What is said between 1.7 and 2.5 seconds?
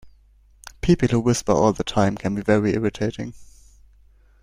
the time can be